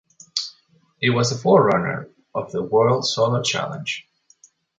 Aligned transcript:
It 0.99 1.11
was 1.11 1.29
the 1.29 1.37
forerunner 1.37 2.09
of 2.33 2.51
the 2.51 2.63
"World 2.63 3.05
Solar 3.05 3.43
Challenge". 3.43 4.07